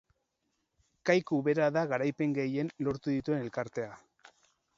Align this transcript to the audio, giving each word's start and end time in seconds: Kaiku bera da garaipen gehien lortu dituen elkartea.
Kaiku 1.09 1.39
bera 1.49 1.67
da 1.75 1.83
garaipen 1.93 2.33
gehien 2.39 2.73
lortu 2.89 3.15
dituen 3.19 3.45
elkartea. 3.47 3.93